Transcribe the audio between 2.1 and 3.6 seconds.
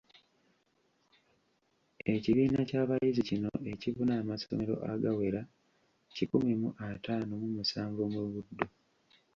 Ekibiina ky’abayizi kino